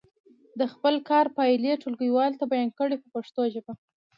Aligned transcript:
د 0.59 0.61
خپل 0.73 0.95
کار 1.09 1.25
پایلې 1.37 1.71
ټولګیوالو 1.81 2.39
ته 2.39 2.45
بیان 2.51 2.69
کړئ 2.77 2.95
په 3.01 3.07
پښتو 3.15 3.41
ژبه. 3.53 3.73